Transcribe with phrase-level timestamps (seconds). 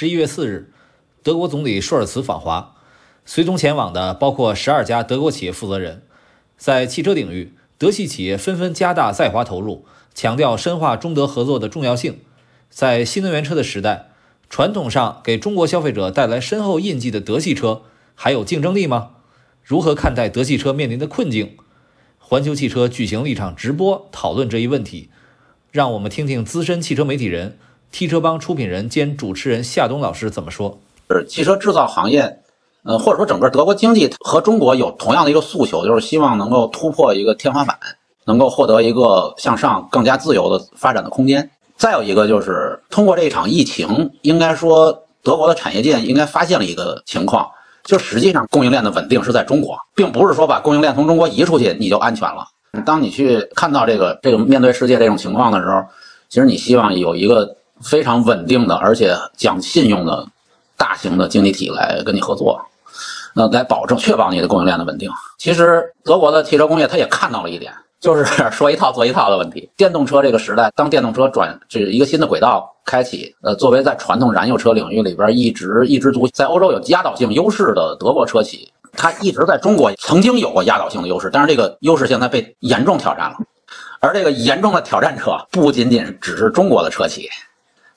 [0.00, 0.72] 十一月四日，
[1.22, 2.74] 德国总理舒尔茨访华，
[3.26, 6.00] 随同前往的包括十二家德国企业负责人。
[6.56, 9.84] 在汽车领域，德系企业纷纷加大在华投入，
[10.14, 12.18] 强调深化中德合作的重要性。
[12.70, 14.12] 在新能源车的时代，
[14.48, 17.82] 传统上给中国消费者带来深厚印记的德系车
[18.14, 19.10] 还有竞争力吗？
[19.62, 21.58] 如何看待德系车面临的困境？
[22.18, 25.10] 环球汽车举行了一场直播讨论这一问题。
[25.70, 27.58] 让我们听听资深汽车媒体人、
[27.92, 30.78] T 车帮出品人兼主持人夏东老师怎么说。
[31.10, 32.40] 是汽车制造行业，
[32.84, 37.76] 呃，或者说整个德国经济和中国有同样的一个诉求，就是希望能够突破一个天花板，
[38.24, 41.50] 能够获得一个向上更加自由的发展的空间。
[41.76, 47.48] 再有一个就是通过这一场疫情，应该说德国的产业界应该发现了一个情况，
[47.82, 52.46] 就实际上供应链的稳定是在中国，并不是说把供应链从中国移出去你就安全了。
[52.86, 55.82] 当你去看到这个这个面对世界这种情况的时候，
[56.28, 60.26] 其实你希望有一个非常稳定的而且讲信用的
[60.76, 62.60] 大型的经济体来跟你合作，
[63.34, 65.10] 那来保证确保你的供应链的稳定。
[65.38, 69.70] 其实德国的汽车工业它也看到了一点，就是 说一套做一套的问题。
[69.76, 78.72] 电动车这个时代，当电动车转这一个新的轨道开启，呃，作为在传统燃油车领域里边一直一枝独在欧洲有压倒性优势的德国车企。
[78.92, 83.36] 它一直在中国曾经有过压倒性的优势，但是这个优势现在被严重挑战了。
[84.00, 87.28] 而这个严重的挑战者不仅仅只是中国的车企，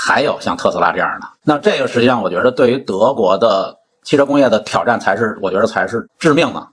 [0.00, 1.26] 还有像特斯拉这样的。
[1.42, 6.64] 那这个实际上，我觉得对于德国的汽车工业的挑战才是，我觉得才是致命的。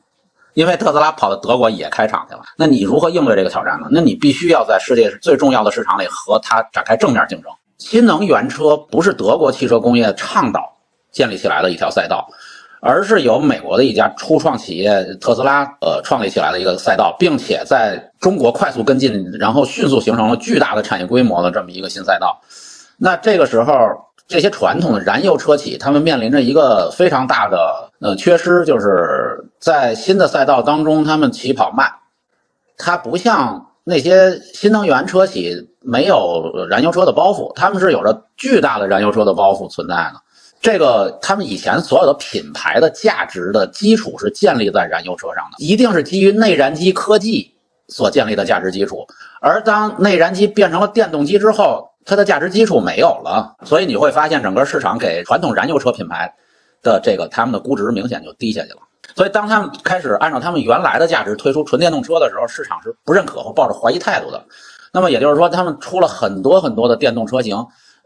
[0.53, 3.87] 因为特斯拉跑到德国也开厂去了，那你如何应对这个挑战呢？
[3.89, 7.51] 那你必须要在世界最重要的市场里和它展开正面竞争。
[7.79, 10.71] 新能源车不是德国汽车工业倡导
[11.11, 12.27] 建立起来的一条赛道。
[12.81, 22.39] 而是由美国的一家初创企业特斯拉，呃，创立起来的一个赛道，并且在中国快速跟进，然后迅速形成了巨大的产业规模的这么一个新赛道。
[22.97, 23.73] 那这个时候，
[24.27, 31.91] 这些传统的燃油车企，他们面临着一个非常大的呃缺失，就是在新的赛道当中，他们起跑慢。
[32.77, 40.15] 它不像那些新能源车企没有燃油车的包袱，他们是有着巨大的燃油车的包袱存在的。
[40.61, 47.53] 这个他们以前所有的品牌的价值的基础是建立在燃油车上的，一定是基于内燃机科技
[47.87, 49.05] 所建立的价值基础。
[49.39, 56.31] 而当内燃机变成了电动机之后，它的价值基础没有了，所以你会发现整个市场给传统燃油车品牌
[56.83, 58.77] 的这个他们的估值明显就低下去了。
[59.15, 64.43] 所以当他们开始按照他们原来的价值推出纯电动车的时候，市场是不认可或抱着怀疑态度的。
[64.91, 67.57] 那么也就是说，他们出了很多很多的电动车型，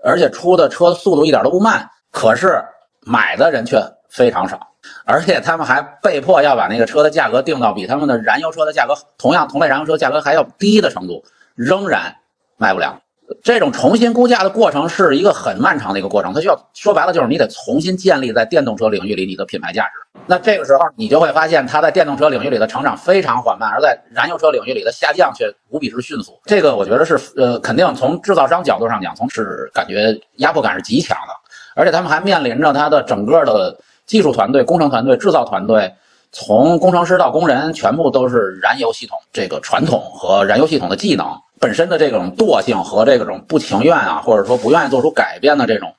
[0.04, 1.88] 而且出的车速度一点都不慢。
[2.12, 2.62] 可是
[3.02, 3.80] 买的人却
[4.10, 4.60] 非常少，
[5.06, 11.24] 而且他们还被迫要把那个车的价格定到比他们的燃油车的价格同样同类燃油车价格还要低的程度，
[11.56, 12.16] 仍然
[12.58, 13.00] 卖不了。
[13.44, 20.22] 这种重新估价的过程是一个很漫长的一个过程，它需要说白了就是你得重新建立在电动车领域里你的品牌价值。
[20.26, 26.40] 那这个时候你就会发现，它在电动车领域里的成长非常缓慢，而在燃油车领域里的下降却无比之迅速。
[26.46, 31.34] 这个我觉得是呃，肯定从制造商角度上讲，从是感觉压迫感是极强的。
[31.76, 35.94] 而且他们还面临着他的整个的技术团队、工程团队、制造团队，
[36.32, 41.26] 从工程师到工人，全部都是燃油系统这个传统和燃油系统的技能
[41.60, 45.94] 本身的这种惰性和这种不情愿啊，或者说不愿意做出改变的这种，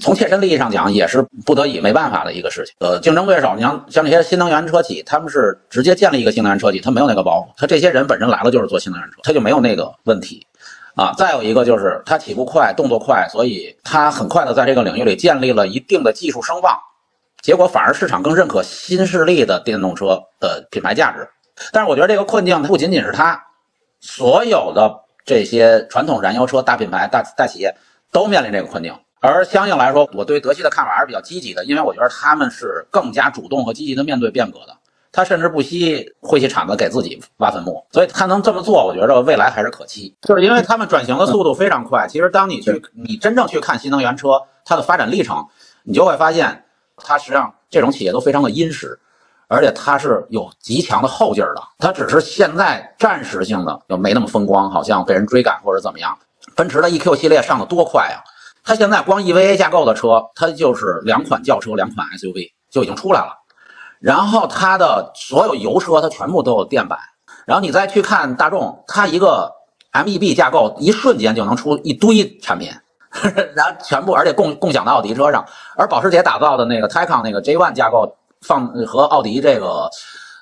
[0.00, 2.74] 从切身利益上讲也是不得已没办法的一个事情。
[2.80, 10.46] 呃，竞争对手，你像像这些新能源车企，他们是直接建立一个新能源车企，他没有那个包袱，他这些人本身来了就是做新能源车，他就没有那个问题。
[10.94, 16.74] 啊，再有一个就是他起步快，动作快，所以他很快的在这个领域里建立了一定的技术声望，
[17.42, 21.28] 结果反而市场更认可新势力的电动车的品牌价值。
[21.70, 23.38] 但是我觉得这个困境不仅仅是它，
[24.06, 27.74] 所有的这些传统燃油车大品牌、大大企业
[28.12, 28.94] 都面临这个困境。
[29.20, 34.76] 而相应来说，我对德系的看法还是比较积极的，因为我觉得他们是更加主动和积极的面对变革的。
[35.10, 40.14] 他甚至不惜挥起铲子给自己挖坟墓，所以他能这么做，我觉得未来还是可期。
[40.22, 42.06] 就是因为他们转型的速度非常快。
[42.06, 45.44] 其实，当你去你真正去看新能源车它的发展历程，
[45.82, 46.64] 你就会发现，
[46.96, 49.00] 它实际上这种企业都非常的殷实，
[49.48, 51.62] 而且它是有极强的后劲儿的。
[51.78, 56.16] 它只是现在暂时性的就没那么风光，好像被人追赶或者怎么样。
[56.54, 58.22] 奔驰的 EQ 系列上的多快啊！
[58.64, 63.32] 它现在光 EVA 架构的车，它就是两款轿车、两款 SUV 就已经出来了。
[64.00, 66.98] 然后它的所有油车，它全部都有电版。
[67.44, 69.52] 然后你再去看大众，它一个
[69.92, 72.70] MEB 架构，一瞬间就能出一堆产品，
[73.54, 75.44] 然后全部而且共共享到奥迪车上。
[75.76, 78.16] 而保时捷打造的那个 Taycan 那个 J1 架构，
[78.46, 79.90] 放和奥迪这个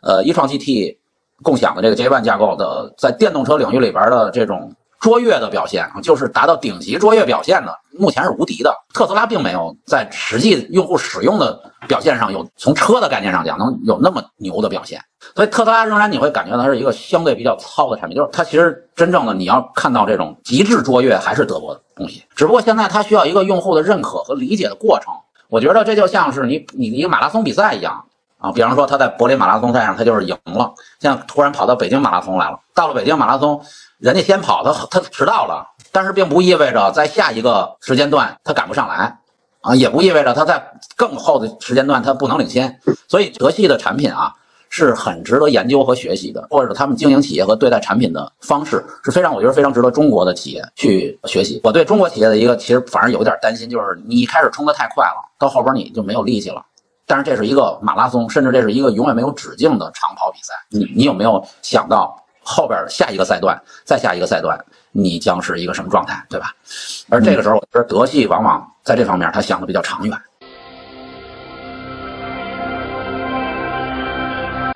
[0.02, 0.98] 呃一创 GT
[1.42, 8.74] 共享的这个 J1 架构的，在电动车领域里边的这种卓越的表现，就是达到顶级卓越表现的，目前是无敌的。
[8.94, 15.00] 特斯拉并没有在实际用户使用的表现上有从车的概念上讲能有那么牛的表现，
[15.34, 25.12] 所以特斯拉仍然你会感觉它是一个相对比较糙的产品，就是它其实真正的你要看到这种极致卓越还是德国的东西，只不过现在它需要一个用户的认可和理解的过程。
[25.54, 28.04] 我觉得这就像是你你一个马拉松比赛一样
[28.38, 33.64] 啊，比方说他在柏林马拉松赛上他就是赢了，现在突然跑到北京马拉松来了，到了北京马拉松。
[33.98, 39.16] 人家先跑，他他迟到了，但是并不意味着在下一个时间段他赶不上来，
[39.60, 42.80] 啊，也不意味着他在更后的时间段他不能领先。
[43.06, 44.32] 所以德系的产品啊
[44.76, 51.60] 是很值得研究和学习的，或者他们经营企业和对待产品的方式是非常，我觉得非常值得中国的企业去学习。
[51.62, 56.60] 我对中国企业的一个其实反而有点担心，就是你一开始冲得太快了，到后边你就没有力气了。
[57.06, 60.54] 但是这是一个马拉松，甚至这是一个永远没有止境的长跑比赛。
[60.70, 62.20] 你你有没有想到？
[62.46, 64.62] 后边下一个赛段，再下一个赛段，
[64.92, 66.54] 你将是一个什么状态，对吧？
[67.08, 70.14] 而这个时候，我觉得德系往往在这方面他想的比较长远。